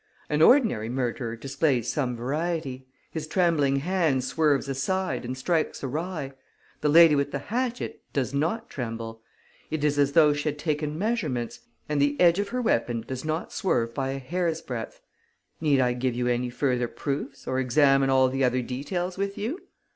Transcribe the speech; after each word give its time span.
An 0.31 0.41
ordinary 0.41 0.89
murderer 0.89 1.35
displays 1.35 1.87
some 1.93 2.15
variety. 2.15 2.87
His 3.11 3.27
trembling 3.27 3.75
hand 3.81 4.23
swerves 4.23 4.67
aside 4.67 5.23
and 5.23 5.37
strikes 5.37 5.83
awry. 5.83 6.31
The 6.79 6.89
lady 6.89 7.13
with 7.13 7.29
the 7.31 7.37
hatchet 7.37 8.01
does 8.11 8.33
not 8.33 8.67
tremble. 8.67 9.21
It 9.69 9.83
is 9.83 9.99
as 9.99 10.13
though 10.13 10.33
she 10.33 10.49
had 10.49 10.57
taken 10.57 10.97
measurements; 10.97 11.59
and 11.87 12.01
the 12.01 12.19
edge 12.19 12.39
of 12.39 12.49
her 12.49 12.63
weapon 12.63 13.05
does 13.07 13.23
not 13.23 13.53
swerve 13.53 13.93
by 13.93 14.09
a 14.09 14.17
hair's 14.17 14.59
breadth. 14.63 15.01
Need 15.61 15.79
I 15.79 15.93
give 15.93 16.15
you 16.15 16.25
any 16.25 16.49
further 16.49 16.87
proofs 16.87 17.45
or 17.45 17.59
examine 17.59 18.09
all 18.09 18.27
the 18.27 18.43
other 18.43 18.63
details 18.63 19.19
with 19.19 19.37
you? 19.37 19.61